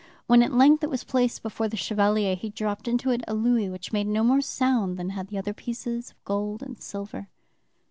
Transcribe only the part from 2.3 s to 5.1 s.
he dropped into it a louis which made no more sound